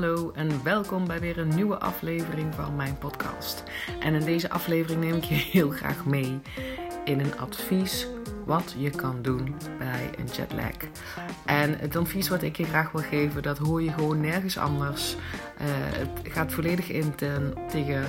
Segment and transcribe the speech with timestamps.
[0.00, 3.62] hallo en welkom bij weer een nieuwe aflevering van mijn podcast.
[4.00, 6.40] En in deze aflevering neem ik je heel graag mee
[7.04, 8.06] in een advies
[8.44, 10.76] wat je kan doen bij een jetlag.
[11.44, 15.14] En het advies wat ik je graag wil geven, dat hoor je gewoon nergens anders.
[15.14, 15.18] Uh,
[15.98, 17.14] het gaat volledig in
[17.68, 18.04] tegen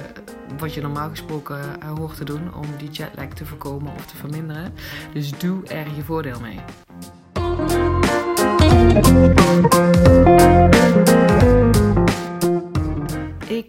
[0.58, 4.16] wat je normaal gesproken uh, hoort te doen om die jetlag te voorkomen of te
[4.16, 4.74] verminderen.
[5.14, 6.60] Dus doe er je voordeel mee.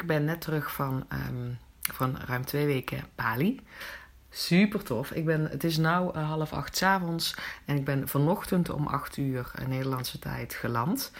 [0.09, 3.61] Ben net terug van, um, van ruim twee weken Bali.
[4.31, 5.11] Super tof.
[5.11, 7.35] Ik ben, het is nu uh, half acht s avonds
[7.65, 11.13] en ik ben vanochtend om acht uur uh, Nederlandse tijd geland.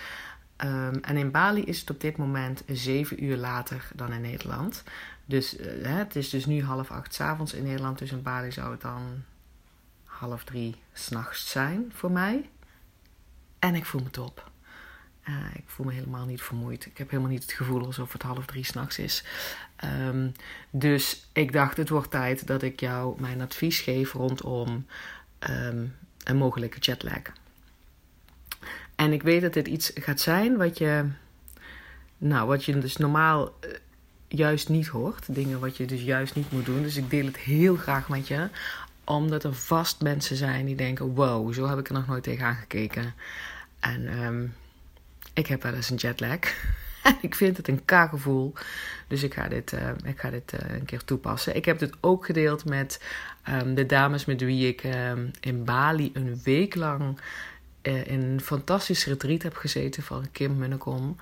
[0.65, 4.83] Um, en in Bali is het op dit moment zeven uur later dan in Nederland.
[5.25, 7.99] Dus uh, het is dus nu half acht s avonds in Nederland.
[7.99, 9.25] Dus in Bali zou het dan
[10.05, 12.51] half drie s'nachts zijn voor mij.
[13.59, 14.48] En ik voel me top.
[15.29, 16.87] Uh, ik voel me helemaal niet vermoeid.
[16.87, 19.25] Ik heb helemaal niet het gevoel alsof het half drie s'nachts is.
[20.09, 20.33] Um,
[20.71, 24.87] dus ik dacht, het wordt tijd dat ik jou mijn advies geef rondom
[25.49, 27.23] um, een mogelijke jetlag.
[28.95, 31.05] En ik weet dat dit iets gaat zijn wat je,
[32.19, 33.71] nou, wat je dus normaal uh,
[34.29, 35.35] juist niet hoort.
[35.35, 36.83] Dingen wat je dus juist niet moet doen.
[36.83, 38.49] Dus ik deel het heel graag met je.
[39.05, 42.55] Omdat er vast mensen zijn die denken: wow, zo heb ik er nog nooit tegenaan
[42.55, 43.15] gekeken.
[43.81, 44.55] En um,
[45.39, 46.39] ik heb wel eens een jetlag.
[47.21, 48.53] Ik vind het een k-gevoel.
[49.09, 51.57] Dus ik ga dit, uh, ik ga dit uh, een keer toepassen.
[51.57, 53.03] Ik heb dit ook gedeeld met
[53.49, 57.21] um, de dames met wie ik um, in Bali een week lang
[57.83, 61.17] uh, in een fantastisch retreat heb gezeten van Kim Munnekom.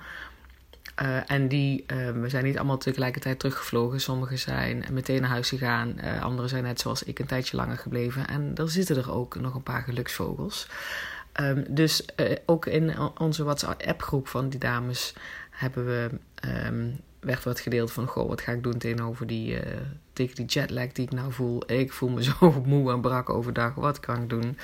[1.25, 4.01] En die, uh, we zijn niet allemaal tegelijkertijd teruggevlogen.
[4.01, 5.99] Sommigen zijn meteen naar huis gegaan.
[6.21, 8.27] Anderen zijn net zoals ik een tijdje langer gebleven.
[8.27, 10.67] En er zitten er ook nog een paar geluksvogels.
[11.41, 12.05] Um, dus
[12.45, 15.13] ook in onze WhatsApp-groep van die dames
[15.49, 16.09] hebben we,
[16.65, 18.07] um, werd wat gedeeld van...
[18.07, 19.59] Goh, wat ga ik doen tegenover die,
[20.13, 21.71] tegen die jetlag die ik nou voel.
[21.71, 23.75] Ik voel me zo moe en brak overdag.
[23.75, 24.57] Wat kan ik doen?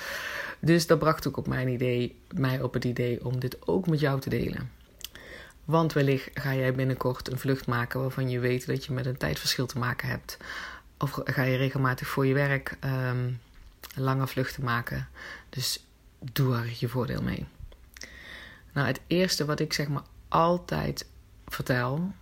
[0.60, 4.00] Dus dat bracht ook op mijn idee, mij op het idee om dit ook met
[4.00, 4.70] jou te delen.
[5.64, 9.16] Want wellicht ga jij binnenkort een vlucht maken waarvan je weet dat je met een
[9.16, 10.36] tijdverschil te maken hebt.
[10.98, 13.40] Of ga je regelmatig voor je werk um,
[13.94, 15.08] lange vluchten maken.
[15.48, 15.83] Dus
[16.32, 17.46] doe er je voordeel mee.
[18.72, 21.06] Nou, het eerste wat ik zeg maar altijd
[21.46, 22.12] vertel.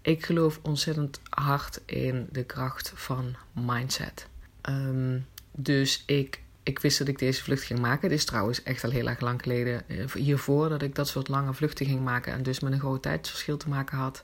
[0.00, 4.26] Ik geloof ontzettend hard in de kracht van mindset.
[4.68, 8.08] Um, dus ik ik wist dat ik deze vlucht ging maken.
[8.08, 9.82] Het is trouwens echt al heel erg lang geleden
[10.14, 12.32] hiervoor dat ik dat soort lange vluchten ging maken.
[12.32, 14.22] En dus met een groot tijdsverschil te maken had.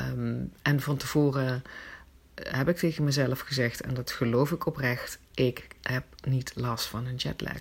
[0.00, 1.62] Um, en van tevoren
[2.48, 7.06] heb ik tegen mezelf gezegd, en dat geloof ik oprecht, ik heb niet last van
[7.06, 7.60] een jetlag.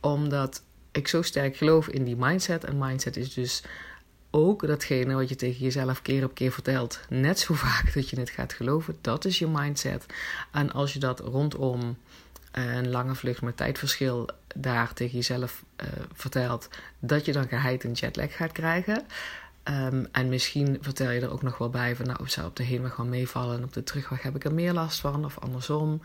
[0.00, 2.64] Omdat ik zo sterk geloof in die mindset.
[2.64, 3.62] En mindset is dus
[4.30, 7.00] ook datgene wat je tegen jezelf keer op keer vertelt.
[7.08, 8.96] Net zo vaak dat je het gaat geloven.
[9.00, 10.06] Dat is je mindset.
[10.52, 11.96] En als je dat rondom
[12.52, 16.68] een lange vlucht met tijdverschil daar tegen jezelf uh, vertelt,
[16.98, 19.06] dat je dan geheid een jetlag gaat krijgen.
[19.68, 22.56] Um, en misschien vertel je er ook nog wel bij van, nou, ik zou op
[22.56, 25.38] de heenweg wel meevallen en op de terugweg heb ik er meer last van, of
[25.38, 26.00] andersom.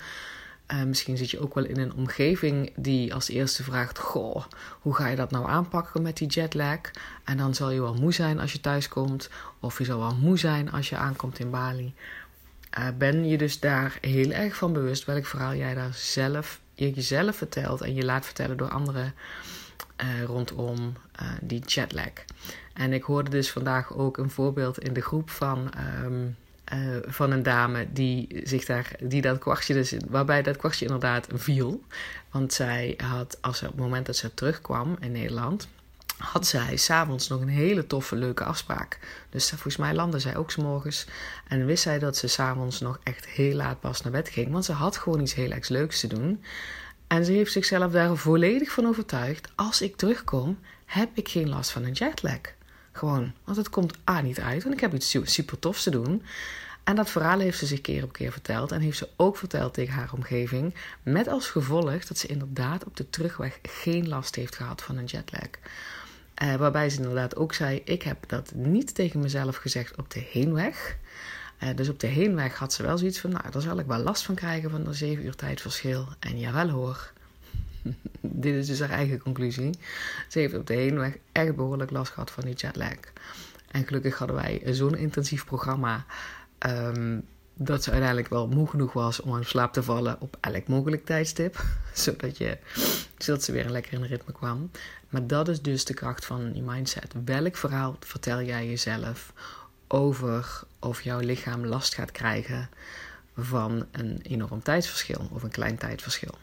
[0.73, 4.43] Uh, misschien zit je ook wel in een omgeving die als eerste vraagt: Goh,
[4.79, 6.79] hoe ga je dat nou aanpakken met die jetlag?
[7.23, 9.29] En dan zal je wel moe zijn als je thuis komt,
[9.59, 11.93] of je zal wel moe zijn als je aankomt in Bali.
[12.79, 16.91] Uh, ben je dus daar heel erg van bewust welk verhaal jij daar zelf, je
[16.91, 19.13] jezelf vertelt en je laat vertellen door anderen
[20.03, 22.11] uh, rondom uh, die jetlag.
[22.73, 25.69] En ik hoorde dus vandaag ook een voorbeeld in de groep van,
[26.03, 26.35] um,
[27.05, 31.83] van een dame die zich daar, die dat kwartje dus, waarbij dat kwartje inderdaad viel.
[32.31, 35.67] Want zij had, als ze, op het moment dat ze terugkwam in Nederland,
[36.17, 38.99] had zij s'avonds nog een hele toffe, leuke afspraak.
[39.29, 41.05] Dus volgens mij landde zij ook s'morgens.
[41.47, 44.51] En wist zij dat ze s'avonds nog echt heel laat pas naar bed ging.
[44.51, 46.43] Want ze had gewoon iets heel erg leuks te doen.
[47.11, 49.49] En ze heeft zichzelf daar volledig van overtuigd.
[49.55, 52.39] Als ik terugkom, heb ik geen last van een jetlag.
[52.91, 54.63] Gewoon, want het komt A niet uit.
[54.63, 56.23] Want ik heb iets super tofs te doen.
[56.83, 58.71] En dat verhaal heeft ze zich keer op keer verteld.
[58.71, 60.75] En heeft ze ook verteld tegen haar omgeving.
[61.03, 65.05] Met als gevolg dat ze inderdaad op de terugweg geen last heeft gehad van een
[65.05, 65.49] jetlag.
[66.43, 70.23] Uh, waarbij ze inderdaad ook zei: Ik heb dat niet tegen mezelf gezegd op de
[70.31, 70.97] heenweg.
[71.63, 73.99] Uh, dus op de heenweg had ze wel zoiets van: Nou, daar zal ik wel
[73.99, 76.07] last van krijgen van dat 7 uur tijdverschil.
[76.19, 77.11] En jawel hoor.
[78.21, 79.79] Dit is dus haar eigen conclusie.
[80.27, 82.97] Ze heeft op de heenweg echt behoorlijk last gehad van die jetlag.
[83.71, 86.05] En gelukkig hadden wij zo'n intensief programma.
[86.67, 87.23] Um,
[87.53, 91.05] dat ze uiteindelijk wel moe genoeg was om aan slaap te vallen op elk mogelijk
[91.05, 91.63] tijdstip.
[91.93, 92.57] Zodat, je,
[93.17, 94.71] zodat ze weer lekker in ritme kwam.
[95.09, 97.13] Maar dat is dus de kracht van je mindset.
[97.25, 99.33] Welk verhaal vertel jij jezelf
[99.91, 102.69] over of jouw lichaam last gaat krijgen
[103.35, 106.35] van een enorm tijdsverschil of een klein tijdverschil?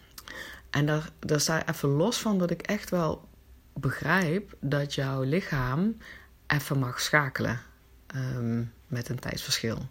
[0.70, 3.28] En daar, daar sta even los van dat ik echt wel
[3.74, 5.96] begrijp dat jouw lichaam
[6.46, 7.60] even mag schakelen
[8.06, 9.88] ehm, met een tijdsverschil.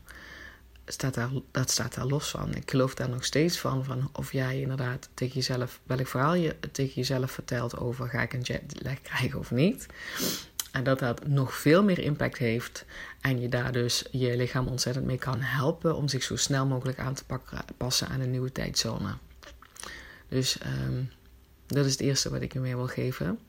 [0.86, 2.56] Staat daar, dat staat daar los van.
[2.56, 6.56] Ik geloof daar nog steeds van, van of jij inderdaad tegen jezelf, welk verhaal je
[6.72, 9.86] tegen jezelf vertelt over ga ik een jetlag krijgen of niet.
[10.78, 12.86] En dat dat nog veel meer impact heeft
[13.22, 17.00] en je daar dus je lichaam ontzettend mee kan helpen om zich zo snel mogelijk
[17.00, 17.24] aan te
[17.78, 19.14] passen aan een nieuwe tijdzone.
[20.30, 21.04] Dus ehm,
[21.68, 23.40] dat is het eerste wat ik je mee wil geven.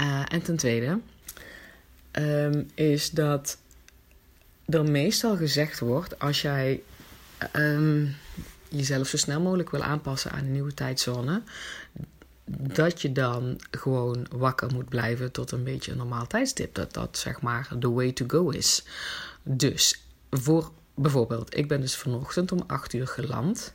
[0.00, 0.98] Uh, en ten tweede
[2.12, 3.58] um, is dat
[4.66, 6.82] er meestal gezegd wordt als jij
[7.56, 8.16] um,
[8.68, 11.42] jezelf zo snel mogelijk wil aanpassen aan een nieuwe tijdzone,
[12.58, 16.74] dat je dan gewoon wakker moet blijven tot een beetje een normaal tijdstip.
[16.74, 18.84] Dat dat zeg maar the way to go is.
[19.42, 23.74] Dus voor bijvoorbeeld, ik ben dus vanochtend om 8 uur geland.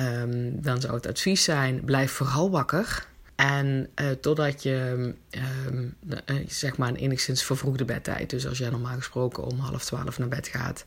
[0.00, 3.06] Um, dan zou het advies zijn: blijf vooral wakker.
[3.34, 4.92] En uh, totdat je
[5.66, 8.30] um, uh, zeg maar een enigszins vervroegde bedtijd.
[8.30, 10.84] Dus als jij normaal gesproken om half twaalf naar bed gaat,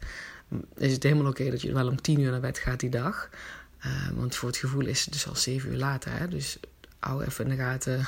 [0.77, 3.29] is het helemaal oké dat je wel om tien uur naar bed gaat die dag.
[3.85, 6.11] Uh, want voor het gevoel is het dus al zeven uur later.
[6.17, 6.27] Hè?
[6.27, 6.59] Dus
[7.01, 8.07] hou even in de gaten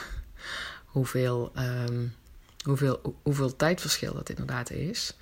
[0.85, 2.13] hoeveel, um,
[2.63, 5.17] hoeveel, hoeveel tijdverschil dat inderdaad is.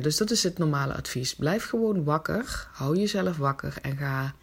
[0.00, 1.34] dus dat is het normale advies.
[1.34, 2.68] Blijf gewoon wakker.
[2.72, 4.34] Hou jezelf wakker en ga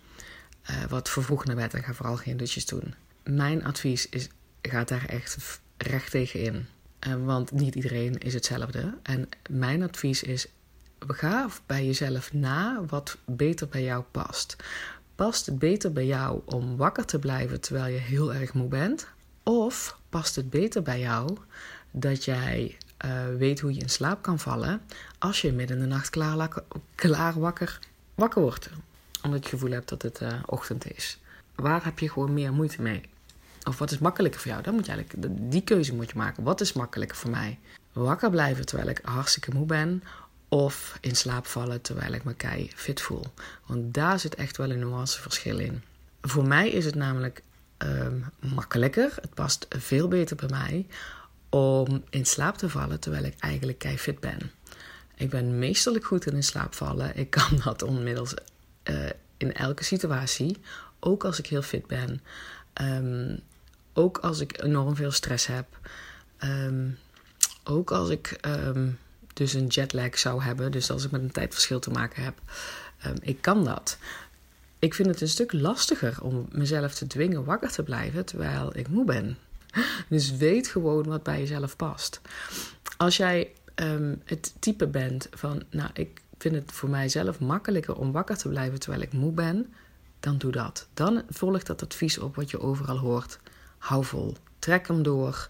[0.90, 1.74] wat vervroeg naar bed.
[1.74, 2.94] En ga vooral geen dutjes doen
[3.28, 4.30] mijn advies is:
[4.62, 6.68] ga daar echt recht tegen in.
[7.08, 8.98] Uh, want niet iedereen is hetzelfde.
[9.04, 10.48] En mijn advies is:
[11.08, 14.56] ga bij jezelf na wat beter bij jou past.
[15.18, 19.08] Past het beter bij jou om wakker te blijven terwijl je heel erg moe bent?
[19.44, 21.38] Of past het beter bij jou
[21.92, 24.82] dat jij uh, weet hoe je in slaap kan vallen
[25.18, 27.80] als je midden in de nacht klaar, wakker,
[28.16, 28.70] wakker wordt?
[29.22, 31.20] Omdat je het gevoel hebt dat het uh, ochtend is.
[31.56, 33.02] Waar heb je gewoon meer moeite mee?
[33.64, 34.64] Of wat is makkelijker voor jou?
[34.64, 36.44] Dan moet je eigenlijk, die keuze moet je maken.
[36.44, 37.60] Wat is makkelijker voor mij?
[37.94, 40.04] Wakker blijven terwijl ik hartstikke moe ben.
[40.50, 43.26] Of in slaap vallen terwijl ik me kei fit voel.
[43.66, 45.84] Want daar zit echt wel een nuanceverschil in.
[46.22, 47.44] Voor mij is het namelijk
[47.78, 49.12] um, makkelijker.
[49.22, 50.88] Het past veel beter bij mij
[51.50, 54.52] om in slaap te vallen terwijl ik eigenlijk kei fit ben.
[55.16, 57.18] Ik ben meestal goed in slaap vallen.
[57.18, 58.34] Ik kan dat onmiddels
[58.84, 60.58] uh, in elke situatie.
[61.00, 62.22] Ook als ik heel fit ben.
[62.82, 63.40] Um,
[63.94, 65.66] ook als ik enorm veel stress heb.
[66.38, 66.90] Ehm,
[67.64, 68.40] ook als ik
[69.38, 70.72] dus een jetlag zou hebben.
[70.72, 72.42] Dus als ik met een tijdverschil te maken heb.
[73.06, 73.98] Um, ik kan dat.
[74.80, 78.88] Ik vind het een stuk lastiger om mezelf te dwingen wakker te blijven terwijl ik
[78.88, 79.38] moe ben.
[80.10, 82.22] Dus weet gewoon wat bij jezelf past.
[82.98, 83.52] Als jij
[84.24, 88.80] het type bent van, nou, ik vind het voor mijzelf makkelijker om wakker te blijven
[88.80, 89.74] terwijl ik moe ben,
[90.20, 90.88] dan doe dat.
[90.94, 93.40] Dan volg dat advies op wat je overal hoort
[93.78, 94.36] hou vol.
[94.60, 95.46] Trek hem door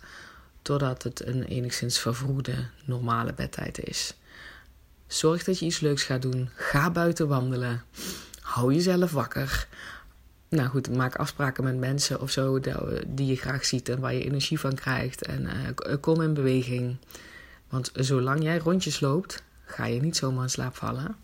[0.68, 2.56] totdat het een enigszins vervroegde
[2.86, 4.14] normale bedtijd is.
[5.08, 6.50] Zorg dat je iets leuks gaat doen.
[6.56, 7.84] Ga buiten wandelen.
[8.42, 9.68] Hou jezelf wakker.
[10.50, 12.60] Nou goed, maak afspraken met mensen of zo
[13.08, 15.26] die je graag ziet en waar je energie van krijgt.
[15.26, 16.98] En uh, kom in beweging.
[17.70, 21.16] Want zolang jij rondjes loopt, ga je niet zomaar in slaap vallen.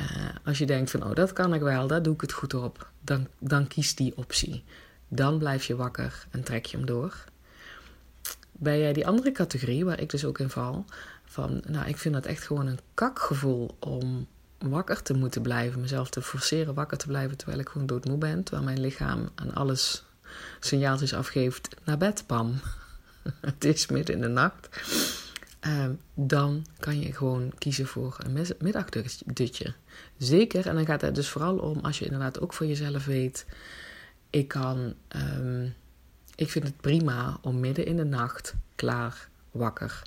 [0.00, 0.06] Uh,
[0.44, 2.90] als je denkt van, oh dat kan ik wel, daar doe ik het goed op,
[3.00, 4.64] dan, dan kies die optie.
[5.08, 7.30] Dan blijf je wakker en trek je hem door.
[8.62, 10.84] Ben jij die andere categorie, waar ik dus ook in val,
[11.24, 14.26] van nou, ik vind dat echt gewoon een kakgevoel om
[14.58, 18.42] wakker te moeten blijven, mezelf te forceren wakker te blijven terwijl ik gewoon doodmoe ben,
[18.42, 20.04] terwijl mijn lichaam aan alles
[20.60, 22.60] signaaltjes afgeeft naar bed, pam.
[23.40, 24.68] Het is midden in de nacht.
[25.60, 29.74] Ehm, dan kan je gewoon kiezen voor een middagdutje.
[30.18, 33.46] Zeker, en dan gaat het dus vooral om als je inderdaad ook voor jezelf weet
[34.30, 34.94] ik kan.
[35.16, 35.74] Um,
[36.42, 40.02] ik vind het prima om midden in de nacht klaar wakker,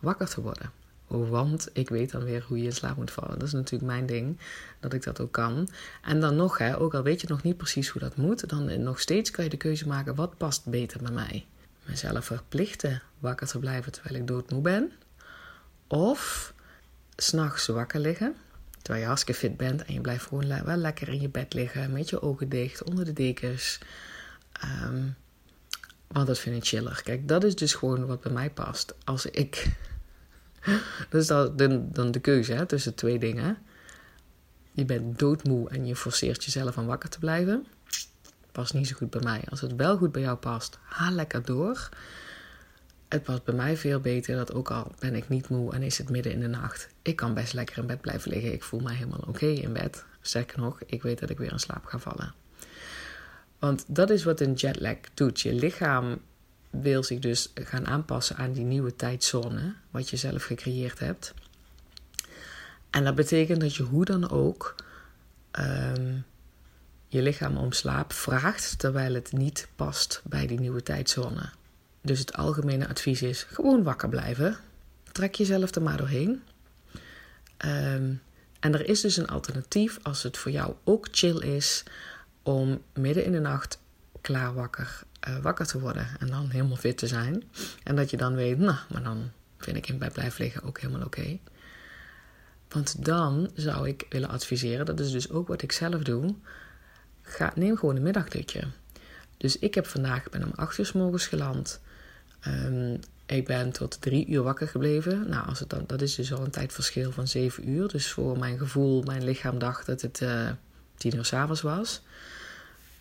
[0.00, 0.70] wakker te worden.
[1.06, 3.38] Want ik weet dan weer hoe je in slaap moet vallen.
[3.38, 4.38] Dat is natuurlijk mijn ding,
[4.80, 5.68] dat ik dat ook kan.
[6.02, 8.82] En dan nog, hè, ook al weet je nog niet precies hoe dat moet, dan
[8.82, 11.46] nog steeds kan je de keuze maken: wat past beter bij mij?
[11.84, 14.92] Mezelf verplichten wakker te blijven terwijl ik doodmoe ben.
[15.86, 16.54] Of
[17.16, 18.36] s'nachts wakker liggen
[18.82, 21.92] Terwijl je hartstikke fit bent en je blijft gewoon wel lekker in je bed liggen
[21.92, 23.78] met je ogen dicht onder de dekens.
[24.84, 25.16] Um,
[26.06, 27.00] want dat vind ik chiller.
[27.02, 28.94] Kijk, dat is dus gewoon wat bij mij past.
[29.04, 29.66] Als ik.
[31.10, 33.58] dat is dan de, dan de keuze hè, tussen twee dingen.
[34.72, 37.66] je bent doodmoe en je forceert jezelf om wakker te blijven.
[38.52, 39.42] Past niet zo goed bij mij.
[39.48, 41.88] Als het wel goed bij jou past, haal lekker door.
[43.08, 45.98] Het past bij mij veel beter dat ook al ben ik niet moe en is
[45.98, 46.88] het midden in de nacht.
[47.02, 48.52] Ik kan best lekker in bed blijven liggen.
[48.52, 50.04] Ik voel mij helemaal oké in bed.
[50.20, 52.34] Sterker nog, ik weet dat ik weer in slaap ga vallen.
[53.66, 55.40] Want dat is wat een jetlag doet.
[55.40, 56.20] Je lichaam
[56.70, 61.34] wil zich dus gaan aanpassen aan die nieuwe tijdzone, wat je zelf gecreëerd hebt.
[62.90, 64.74] En dat betekent dat je hoe dan ook
[65.52, 66.24] um,
[67.08, 71.50] je lichaam om slaap vraagt, terwijl het niet past bij die nieuwe tijdzone.
[72.02, 74.56] Dus het algemene advies is gewoon wakker blijven.
[75.12, 76.42] Trek jezelf er maar doorheen.
[77.64, 78.22] Um,
[78.60, 81.84] en er is dus een alternatief als het voor jou ook chill is
[82.46, 83.78] om midden in de nacht
[84.20, 87.42] klaar wakker, uh, wakker te worden en dan helemaal fit te zijn.
[87.82, 90.80] En dat je dan weet, nou, maar dan vind ik in bed blijven liggen ook
[90.80, 91.38] helemaal oké.
[92.68, 96.34] Want dan zou ik willen adviseren, dat is dus ook wat ik zelf doe,
[97.22, 98.62] ga, neem gewoon een middagdutje.
[99.36, 101.80] Dus ik heb vandaag, ik ben om 8 uur s morgens geland.
[102.46, 105.28] Um, ik ben tot drie uur wakker gebleven.
[105.28, 107.88] Nou, als het dan, dat is dus al een tijdverschil van zeven uur.
[107.88, 110.50] Dus voor mijn gevoel, mijn lichaam dacht dat het uh,
[110.96, 112.02] tien uur s'avonds was.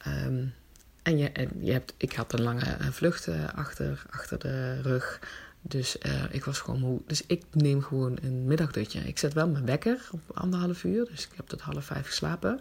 [0.07, 0.53] Um,
[1.01, 5.19] en, je, je hebt, ik had een lange eh, vlucht uh, achter, achter de rug.
[5.61, 7.01] Dus uh, ik was gewoon moe.
[7.07, 8.99] Dus ik neem gewoon een middagdutje.
[8.99, 11.05] Ik zet wel mijn wekker op anderhalf uur.
[11.05, 12.59] Dus ik heb tot half vijf geslapen.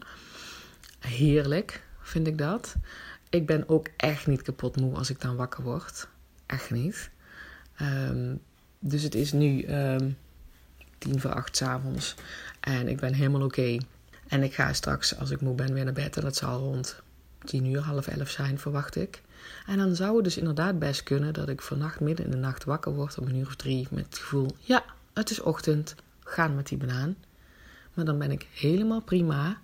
[0.99, 2.75] Heerlijk, vind ik dat.
[3.31, 6.09] Ik ben ook echt niet kapot moe als ik dan wakker word.
[6.47, 7.11] Echt niet.
[7.81, 8.41] Um,
[8.79, 10.17] dus het is nu um,
[10.99, 12.15] tien voor acht s'avonds.
[12.61, 13.79] En ik ben helemaal oké.
[14.29, 16.17] En ik ga straks, als ik moe ben, weer naar bed.
[16.17, 17.03] En dat zal rond
[17.45, 19.23] tien uur, half elf zijn, verwacht ik.
[19.67, 22.65] En dan zou het dus inderdaad best kunnen dat ik vannacht midden in de nacht
[22.65, 23.87] wakker word om een uur of drie.
[23.91, 25.95] Met het gevoel, ja, het is ochtend.
[26.25, 27.17] Gaan met die banaan.
[27.95, 29.59] Maar dan ben ik helemaal prima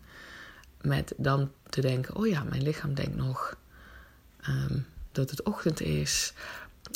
[0.81, 3.57] met dan te denken: oh ja, mijn lichaam denkt nog
[4.49, 6.33] um, dat het ochtend is.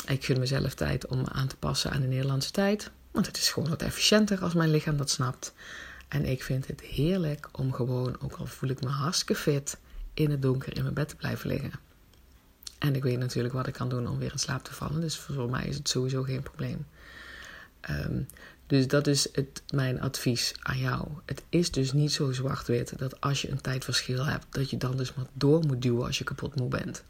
[0.06, 2.90] Ik gun mezelf tijd om aan te passen aan de Nederlandse tijd.
[3.10, 5.52] Want het is gewoon wat efficiënter als mijn lichaam dat snapt.
[6.08, 9.78] En ik vind het heerlijk om gewoon, ook al voel ik me hartstikke fit,
[10.14, 11.72] in het donker in mijn bed te blijven liggen.
[12.78, 15.00] En ik weet natuurlijk wat ik kan doen om weer in slaap te vallen.
[15.00, 16.86] Dus voor mij is het sowieso geen probleem.
[17.90, 18.26] Um,
[18.66, 21.08] dus dat is het, mijn advies aan jou.
[21.24, 24.96] Het is dus niet zo zwart-wit dat als je een tijdverschil hebt, dat je dan
[24.96, 27.04] dus maar door moet duwen als je kapot moe bent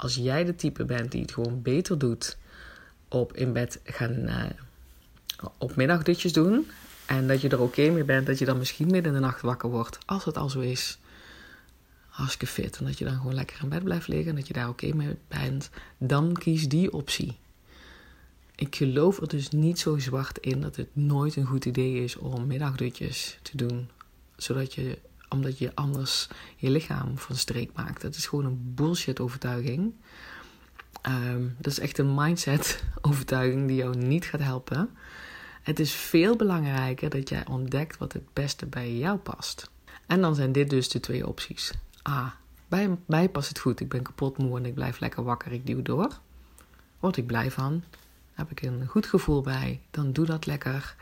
[0.00, 2.36] als jij de type bent die het gewoon beter doet
[3.08, 4.44] op in bed gaan uh,
[5.58, 6.70] op middagdutjes doen.
[7.06, 9.40] En dat je er oké mee bent dat je dan misschien midden in de nacht
[9.40, 9.98] wakker wordt.
[10.06, 10.98] Als het al zo is.
[12.20, 12.78] Hartstikke fit.
[12.78, 14.28] En dat je dan gewoon lekker in bed blijft liggen.
[14.30, 15.70] En dat je daar oké mee bent.
[15.98, 17.38] Dan kies die optie.
[18.54, 22.16] Ik geloof er dus niet zo zwart in dat het nooit een goed idee is
[22.16, 23.88] om middagdutjes te doen.
[24.36, 24.98] Zodat je
[25.28, 28.02] omdat je anders je lichaam van streek maakt.
[28.02, 29.94] Dat is gewoon een bullshit overtuiging.
[31.02, 34.90] Ehm, dat is echt een mindset overtuiging die jou niet gaat helpen.
[35.62, 39.70] Het is veel belangrijker dat jij ontdekt wat het beste bij jou past.
[40.06, 41.72] En dan zijn dit dus de twee opties.
[42.08, 42.36] A.
[42.68, 43.80] Bij mij past het goed.
[43.80, 45.52] Ik ben kapot moe en ik blijf lekker wakker.
[45.52, 46.18] Ik duw door.
[47.00, 47.82] Word ik blij van
[48.40, 50.96] heb ik een goed gevoel bij, dan doe dat lekker.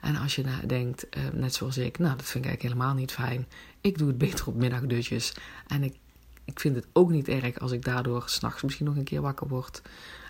[0.00, 3.12] En als je denkt, uh, net zoals ik, nou, dat vind ik eigenlijk helemaal niet
[3.12, 3.46] fijn.
[3.80, 5.34] Ik doe het beter op middagdutjes.
[5.66, 5.96] En ik,
[6.44, 9.48] ik vind het ook niet erg als ik daardoor s'nachts misschien nog een keer wakker
[9.48, 9.82] word.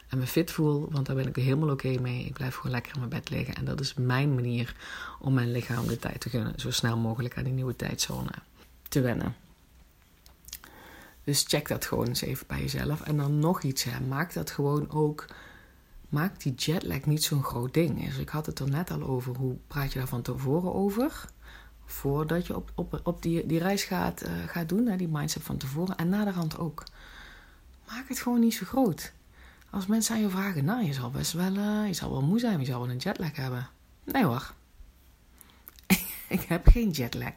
[0.09, 2.25] En me fit voel, want daar ben ik helemaal oké mee.
[2.25, 3.55] Ik blijf gewoon lekker in mijn bed liggen.
[3.55, 4.76] En dat is mijn manier
[5.21, 6.52] om mijn lichaam de tijd te gunnen.
[6.57, 8.33] Zo snel mogelijk aan die nieuwe tijdzone
[8.88, 9.35] te wennen.
[11.25, 13.00] Dus check dat gewoon eens even bij jezelf.
[13.00, 14.00] En dan nog iets, hè.
[14.00, 15.26] maak dat gewoon ook
[16.12, 18.05] maak die jetlag niet zo'n groot ding.
[18.05, 19.37] Dus ik had het er net al over.
[19.37, 21.25] Hoe praat je daar van tevoren over?
[21.85, 25.57] Voordat je op, op, op die, die reis gaat, uh, gaat doen, die mindset van
[25.57, 25.97] tevoren.
[25.97, 26.85] En na de rand ook.
[27.88, 29.12] Maak het gewoon niet zo groot.
[29.71, 32.38] Als mensen aan je vragen, nou, je zal best wel, uh, je zal wel moe
[32.38, 33.69] zijn, je zal wel een jetlag hebben.
[34.05, 34.52] Nee hoor.
[36.29, 37.33] ik heb geen jetlag.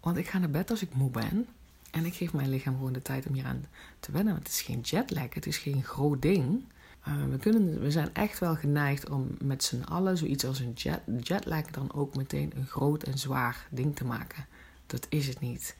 [0.00, 1.48] Want ik ga naar bed als ik moe ben.
[1.96, 3.64] En ik geef mijn lichaam gewoon de tijd om hier aan
[4.00, 4.32] te wennen.
[4.32, 6.64] Want het is geen jetlag, het is geen groot ding.
[7.08, 10.72] Uh, we, kunnen, we zijn echt wel geneigd om met z'n allen zoiets als een
[10.72, 14.46] jet, jetlag dan ook meteen een groot en zwaar ding te maken.
[14.86, 15.76] Dat is het niet.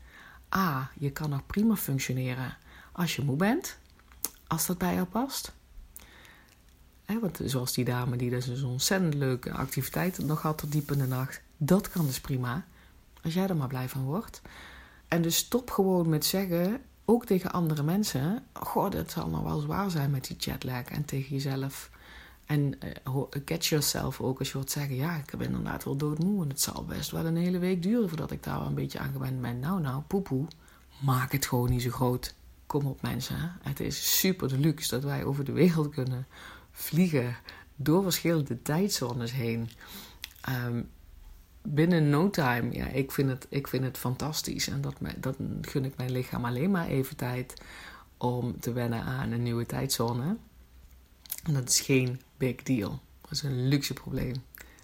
[0.55, 2.57] A, je kan nog prima functioneren
[2.93, 3.79] als je moe bent,
[4.47, 5.53] als dat bij jou past.
[7.21, 10.99] want zoals die dame die dus een ontzettend leuke activiteit nog had tot diep in
[10.99, 11.43] de nacht.
[11.57, 12.65] Dat kan dus prima.
[13.23, 14.43] Als jij er maar blij van wordt.
[15.09, 19.61] En dus stop gewoon met zeggen: ook tegen andere mensen, goh, dat zal nog wel
[19.61, 20.83] zwaar zijn met die jetlag.
[20.85, 21.91] En tegen jezelf
[22.47, 26.43] En uh, catch yourself ook als je hoort zeggen: Ja, ik ben inderdaad wel doodmoe.
[26.43, 28.99] En het zal best wel een hele week duren voordat ik daar wel een beetje
[28.99, 29.61] aan gewend ben.
[29.61, 30.47] Nou, nou, poepoe.
[31.01, 32.35] Maak het gewoon niet zo groot.
[32.67, 33.53] Kom op, mensen.
[33.63, 36.27] Het is super deluxe dat wij over de wereld kunnen
[36.73, 37.37] vliegen
[37.77, 39.71] door verschillende tijdzones heen.
[40.67, 40.91] Um,
[41.75, 44.69] binnen no time, ja, ik vind het, ik vind het fantastisch.
[44.69, 47.55] En dat, dat gun ik mijn lichaam alleen maar even tijd
[48.17, 50.37] om te wennen aan een nieuwe tijdzone.
[51.45, 53.01] En dat is geen big deal.
[53.21, 54.35] Dat is een luxe probleem.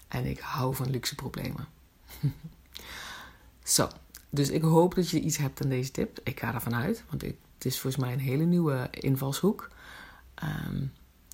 [0.09, 1.67] En ik hou van luxe problemen.
[3.63, 3.89] Zo,
[4.31, 6.21] dus ik hoop dat je iets hebt aan deze tip.
[6.23, 9.71] Ik ga ervan uit, want het is volgens mij een hele nieuwe invalshoek.
[10.35, 10.85] Ehm,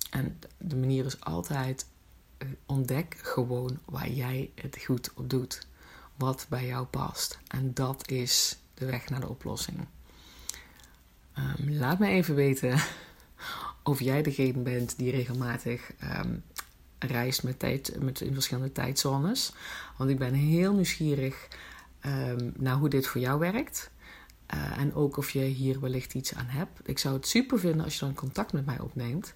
[0.09, 1.85] en de manier is altijd
[2.65, 5.67] ontdek gewoon waar jij het goed op doet.
[6.15, 7.39] Wat bij jou past.
[7.47, 9.87] En dat is de weg naar de oplossing.
[11.33, 12.79] Ehm, laat me even weten
[13.83, 16.35] of jij degene bent die regelmatig ehm,
[16.99, 19.53] reist met tijd, met in verschillende tijdzones.
[19.97, 21.47] Want ik ben heel nieuwsgierig
[22.05, 23.91] um, naar hoe dit voor jou werkt.
[24.53, 26.79] Uh, en ook of je hier wellicht iets aan hebt.
[26.83, 29.33] Ik zou het super vinden als je dan contact met mij opneemt.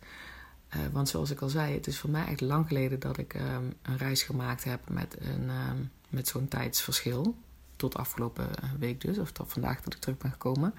[0.75, 3.34] Uh, want zoals ik al zei, het is voor mij echt lang geleden dat ik
[3.34, 7.36] um, een reis gemaakt heb met, een, um, met zo'n tijdsverschil.
[7.75, 8.48] Tot afgelopen
[8.80, 10.74] week dus, of tot vandaag dat ik terug ben gekomen.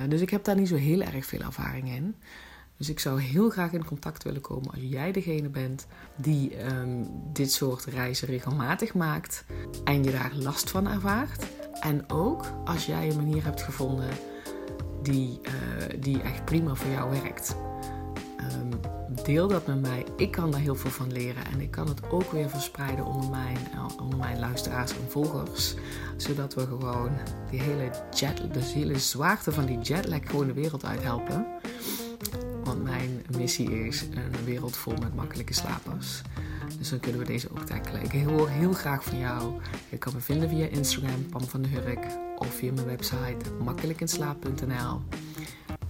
[0.00, 2.14] Uh, dus ik heb daar niet zo heel erg veel ervaring in.
[2.76, 7.10] Dus ik zou heel graag in contact willen komen als jij degene bent die um,
[7.32, 9.44] dit soort reizen regelmatig maakt
[9.84, 11.46] en je daar last van ervaart.
[11.80, 14.10] En ook als jij een manier hebt gevonden
[15.02, 15.40] die,
[15.98, 17.56] die echt prima voor jou werkt.
[18.54, 18.80] Um,
[19.24, 20.04] deel dat met mij.
[20.16, 23.30] Ik kan daar heel veel van leren en ik kan het ook weer verspreiden onder
[23.30, 25.74] mijn, uh, onder mijn luisteraars en volgers.
[26.16, 27.10] Zodat we gewoon
[27.50, 31.46] die hele, jet, de hele zwaarte van die jetlag gewoon de wereld uit helpen.
[32.64, 36.22] Want mijn missie is een wereld vol met makkelijke slapers.
[36.78, 38.02] Dus dan kunnen we deze ook tackelen.
[38.02, 39.60] Ik hoor heel graag van jou.
[39.88, 42.06] Je kan me vinden via Instagram, Pam van de Hurk.
[42.36, 45.00] Of via mijn website, makkelijkinslaap.nl.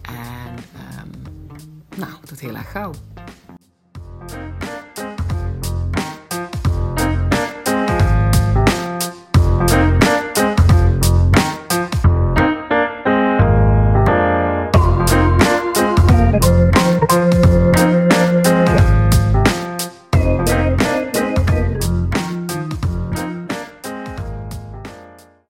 [0.03, 1.22] En um,
[1.97, 2.93] nou, tot heel erg gauw.